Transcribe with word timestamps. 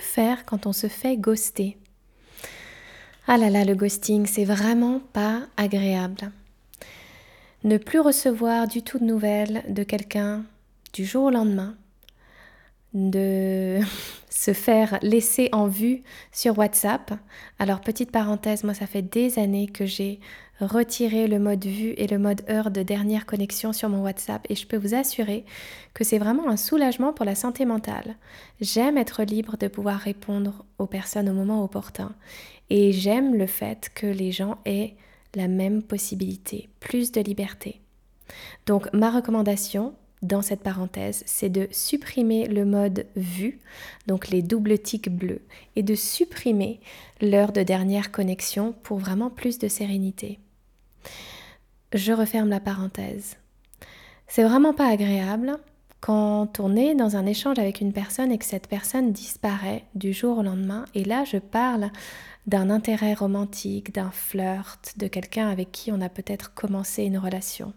faire 0.00 0.44
quand 0.44 0.66
on 0.66 0.72
se 0.72 0.88
fait 0.88 1.16
ghoster 1.16 1.76
Ah 3.26 3.38
là 3.38 3.50
là, 3.50 3.64
le 3.64 3.74
ghosting, 3.74 4.26
c'est 4.26 4.44
vraiment 4.44 5.00
pas 5.12 5.42
agréable. 5.56 6.32
Ne 7.62 7.76
plus 7.76 8.00
recevoir 8.00 8.66
du 8.66 8.82
tout 8.82 8.98
de 8.98 9.04
nouvelles 9.04 9.64
de 9.68 9.82
quelqu'un 9.82 10.44
du 10.92 11.04
jour 11.04 11.24
au 11.24 11.30
lendemain, 11.30 11.76
de 12.94 13.78
se 14.30 14.52
faire 14.52 14.98
laisser 15.02 15.48
en 15.52 15.66
vue 15.66 16.02
sur 16.32 16.58
WhatsApp. 16.58 17.12
Alors 17.58 17.80
petite 17.80 18.10
parenthèse, 18.10 18.64
moi 18.64 18.74
ça 18.74 18.86
fait 18.86 19.02
des 19.02 19.38
années 19.38 19.68
que 19.68 19.86
j'ai 19.86 20.20
retiré 20.60 21.26
le 21.26 21.38
mode 21.38 21.64
vue 21.64 21.94
et 21.96 22.06
le 22.06 22.18
mode 22.18 22.42
heure 22.48 22.70
de 22.70 22.82
dernière 22.82 23.26
connexion 23.26 23.72
sur 23.72 23.88
mon 23.88 24.02
WhatsApp 24.02 24.46
et 24.48 24.54
je 24.54 24.66
peux 24.66 24.76
vous 24.76 24.94
assurer 24.94 25.44
que 25.94 26.04
c'est 26.04 26.18
vraiment 26.18 26.48
un 26.48 26.56
soulagement 26.56 27.12
pour 27.12 27.24
la 27.24 27.34
santé 27.34 27.64
mentale. 27.64 28.16
J'aime 28.60 28.98
être 28.98 29.22
libre 29.22 29.56
de 29.56 29.68
pouvoir 29.68 29.98
répondre 29.98 30.64
aux 30.78 30.86
personnes 30.86 31.28
au 31.28 31.34
moment 31.34 31.64
opportun 31.64 32.12
et 32.68 32.92
j'aime 32.92 33.34
le 33.34 33.46
fait 33.46 33.90
que 33.94 34.06
les 34.06 34.32
gens 34.32 34.58
aient 34.64 34.94
la 35.34 35.48
même 35.48 35.82
possibilité, 35.82 36.68
plus 36.80 37.12
de 37.12 37.20
liberté. 37.20 37.80
Donc 38.66 38.92
ma 38.92 39.10
recommandation, 39.10 39.94
dans 40.22 40.42
cette 40.42 40.62
parenthèse, 40.62 41.22
c'est 41.24 41.48
de 41.48 41.66
supprimer 41.70 42.46
le 42.46 42.66
mode 42.66 43.06
vue, 43.16 43.58
donc 44.06 44.28
les 44.28 44.42
doubles 44.42 44.78
tics 44.78 45.08
bleus, 45.08 45.40
et 45.76 45.82
de 45.82 45.94
supprimer 45.94 46.80
l'heure 47.22 47.52
de 47.52 47.62
dernière 47.62 48.12
connexion 48.12 48.74
pour 48.82 48.98
vraiment 48.98 49.30
plus 49.30 49.58
de 49.58 49.68
sérénité. 49.68 50.38
Je 51.92 52.12
referme 52.12 52.48
la 52.48 52.60
parenthèse. 52.60 53.36
C'est 54.26 54.44
vraiment 54.44 54.74
pas 54.74 54.88
agréable 54.88 55.58
quand 56.00 56.60
on 56.60 56.76
est 56.76 56.94
dans 56.94 57.16
un 57.16 57.26
échange 57.26 57.58
avec 57.58 57.80
une 57.80 57.92
personne 57.92 58.32
et 58.32 58.38
que 58.38 58.44
cette 58.44 58.68
personne 58.68 59.12
disparaît 59.12 59.84
du 59.94 60.12
jour 60.12 60.38
au 60.38 60.42
lendemain. 60.42 60.84
Et 60.94 61.04
là, 61.04 61.24
je 61.24 61.36
parle 61.36 61.90
d'un 62.46 62.70
intérêt 62.70 63.14
romantique, 63.14 63.92
d'un 63.92 64.10
flirt, 64.10 64.94
de 64.96 65.08
quelqu'un 65.08 65.48
avec 65.48 65.72
qui 65.72 65.92
on 65.92 66.00
a 66.00 66.08
peut-être 66.08 66.54
commencé 66.54 67.02
une 67.02 67.18
relation. 67.18 67.74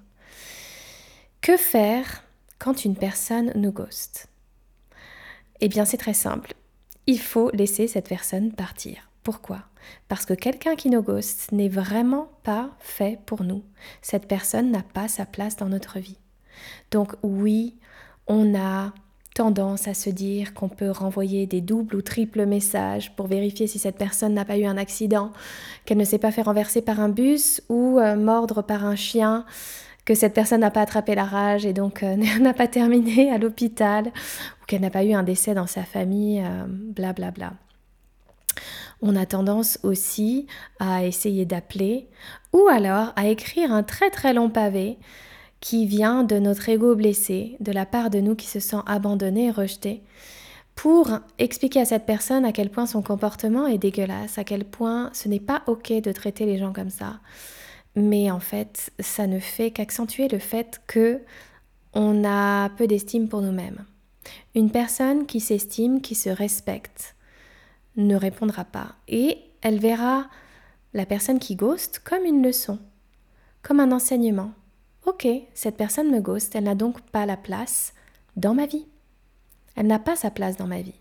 Que 1.42 1.58
faire 1.58 2.24
quand 2.60 2.86
une 2.86 2.96
personne 2.96 3.52
nous 3.56 3.72
ghost 3.72 4.28
Eh 5.60 5.68
bien, 5.68 5.84
c'est 5.84 5.98
très 5.98 6.14
simple. 6.14 6.54
Il 7.08 7.20
faut 7.20 7.52
laisser 7.52 7.88
cette 7.88 8.08
personne 8.08 8.54
partir. 8.54 9.10
Pourquoi? 9.24 9.60
Parce 10.08 10.26
que 10.26 10.34
quelqu'un 10.34 10.76
qui 10.76 10.90
nous 10.90 11.02
ghost 11.02 11.52
n'est 11.52 11.70
vraiment 11.70 12.30
pas 12.44 12.72
fait 12.80 13.20
pour 13.26 13.44
nous. 13.44 13.64
Cette 14.02 14.28
personne 14.28 14.72
n'a 14.72 14.84
pas 14.84 15.08
sa 15.08 15.26
place 15.26 15.56
dans 15.56 15.70
notre 15.70 16.00
vie. 16.00 16.18
Donc 16.92 17.16
oui, 17.24 17.78
on 18.28 18.56
a 18.56 18.94
tendance 19.34 19.88
à 19.88 19.94
se 19.94 20.10
dire 20.10 20.54
qu'on 20.54 20.70
peut 20.70 20.92
renvoyer 20.92 21.48
des 21.48 21.62
doubles 21.62 21.96
ou 21.96 22.02
triples 22.02 22.46
messages 22.46 23.16
pour 23.16 23.28
vérifier 23.28 23.68
si 23.68 23.80
cette 23.80 23.98
personne 23.98 24.34
n'a 24.34 24.46
pas 24.46 24.58
eu 24.58 24.66
un 24.66 24.78
accident, 24.78 25.32
qu'elle 25.86 25.98
ne 25.98 26.04
s'est 26.04 26.20
pas 26.20 26.32
fait 26.32 26.44
renverser 26.44 26.82
par 26.82 27.00
un 27.00 27.10
bus 27.10 27.62
ou 27.70 28.00
euh, 28.00 28.16
mordre 28.16 28.62
par 28.62 28.86
un 28.86 28.96
chien, 28.96 29.46
que 30.06 30.14
cette 30.14 30.34
personne 30.34 30.62
n'a 30.62 30.70
pas 30.70 30.82
attrapé 30.82 31.16
la 31.16 31.24
rage 31.24 31.66
et 31.66 31.74
donc 31.74 32.04
euh, 32.04 32.16
n'a 32.40 32.54
pas 32.54 32.68
terminé 32.68 33.32
à 33.32 33.38
l'hôpital, 33.38 34.08
ou 34.08 34.66
qu'elle 34.68 34.82
n'a 34.82 34.92
pas 34.92 35.04
eu 35.04 35.14
un 35.14 35.24
décès 35.24 35.54
dans 35.54 35.68
sa 35.68 35.84
famille, 35.84 36.44
blablabla. 36.68 37.48
Euh, 37.48 37.50
bla 37.50 37.50
bla. 37.50 37.54
On 39.06 39.18
a 39.18 39.26
tendance 39.26 39.80
aussi 39.84 40.48
à 40.80 41.06
essayer 41.06 41.44
d'appeler 41.44 42.08
ou 42.54 42.68
alors 42.70 43.12
à 43.18 43.28
écrire 43.28 43.74
un 43.74 43.84
très 43.84 44.10
très 44.10 44.34
long 44.34 44.50
pavé 44.50 44.98
qui 45.60 45.86
vient 45.86 46.24
de 46.24 46.40
notre 46.40 46.70
ego 46.70 46.96
blessé, 46.96 47.58
de 47.60 47.74
la 47.74 47.86
part 47.86 48.10
de 48.10 48.22
nous 48.22 48.36
qui 48.36 48.48
se 48.48 48.62
sent 48.62 48.78
abandonné 48.86 49.48
et 49.48 49.52
rejeté, 49.52 50.04
pour 50.76 51.10
expliquer 51.38 51.82
à 51.82 51.86
cette 51.86 52.06
personne 52.06 52.46
à 52.46 52.54
quel 52.54 52.70
point 52.70 52.86
son 52.86 53.02
comportement 53.02 53.68
est 53.68 53.78
dégueulasse, 53.78 54.38
à 54.38 54.46
quel 54.46 54.64
point 54.64 55.10
ce 55.12 55.28
n'est 55.28 55.42
pas 55.42 55.64
ok 55.68 55.92
de 56.02 56.12
traiter 56.14 56.46
les 56.46 56.58
gens 56.58 56.72
comme 56.72 56.90
ça, 56.90 57.20
mais 57.96 58.32
en 58.32 58.40
fait, 58.40 58.92
ça 59.00 59.28
ne 59.28 59.40
fait 59.40 59.72
qu'accentuer 59.72 60.30
le 60.30 60.40
fait 60.40 60.82
que 60.88 61.20
on 61.94 62.24
a 62.24 62.70
peu 62.70 62.88
d'estime 62.88 63.28
pour 63.28 63.42
nous-mêmes. 63.42 63.84
Une 64.56 64.72
personne 64.72 65.26
qui 65.26 65.42
s'estime, 65.42 66.00
qui 66.00 66.16
se 66.16 66.30
respecte, 66.30 67.16
ne 67.96 68.16
répondra 68.16 68.66
pas 68.66 68.96
et 69.08 69.38
elle 69.62 69.80
verra 69.80 70.28
la 70.94 71.06
personne 71.06 71.40
qui 71.40 71.56
ghost 71.56 72.00
comme 72.04 72.26
une 72.26 72.44
leçon, 72.44 72.80
comme 73.62 73.80
un 73.80 73.92
enseignement. 73.92 74.52
Ok, 75.06 75.28
cette 75.54 75.78
personne 75.78 76.12
me 76.12 76.22
ghost, 76.22 76.56
elle 76.56 76.66
n'a 76.66 76.76
donc 76.76 77.02
pas 77.02 77.26
la 77.26 77.38
place 77.38 77.94
dans 78.36 78.54
ma 78.54 78.66
vie. 78.66 78.86
Elle 79.76 79.88
n'a 79.88 80.00
pas 80.00 80.16
sa 80.16 80.32
place 80.32 80.58
dans 80.58 80.68
ma 80.68 80.82
vie. 80.82 81.00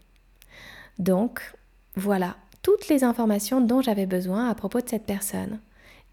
Donc, 0.98 1.54
voilà 1.94 2.36
toutes 2.62 2.88
les 2.88 3.04
informations 3.04 3.60
dont 3.60 3.82
j'avais 3.82 4.06
besoin 4.06 4.48
à 4.48 4.54
propos 4.54 4.80
de 4.80 4.88
cette 4.88 5.06
personne 5.06 5.60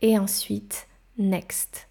et 0.02 0.18
ensuite 0.18 0.88
next. 1.18 1.89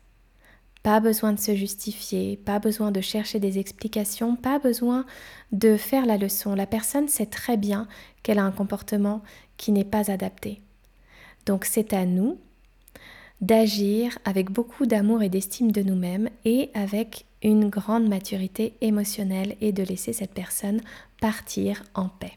Pas 0.83 1.01
besoin 1.01 1.33
de 1.33 1.41
se 1.41 1.55
justifier, 1.55 2.37
pas 2.37 2.59
besoin 2.59 2.91
de 2.91 3.01
chercher 3.01 3.41
des 3.41 3.59
explications, 3.59 4.37
pas 4.37 4.59
besoin 4.59 5.05
de 5.53 5.77
faire 5.77 6.07
la 6.07 6.17
leçon. 6.17 6.55
La 6.55 6.67
personne 6.67 7.09
sait 7.09 7.27
très 7.27 7.57
bien 7.57 7.89
qu'elle 8.23 8.39
a 8.39 8.45
un 8.45 8.53
comportement 8.53 9.23
qui 9.57 9.73
n'est 9.73 9.85
pas 9.85 10.11
adapté. 10.11 10.61
Donc 11.47 11.65
c'est 11.65 11.93
à 11.93 12.07
nous 12.07 12.39
d'agir 13.41 14.19
avec 14.25 14.51
beaucoup 14.51 14.87
d'amour 14.87 15.23
et 15.23 15.29
d'estime 15.29 15.71
de 15.71 15.83
nous-mêmes 15.83 16.29
et 16.45 16.71
avec 16.75 17.25
une 17.43 17.69
grande 17.69 18.09
maturité 18.09 18.75
émotionnelle 18.81 19.57
et 19.61 19.73
de 19.73 19.83
laisser 19.83 20.13
cette 20.13 20.35
personne 20.35 20.81
partir 21.21 21.85
en 21.95 22.09
paix. 22.09 22.33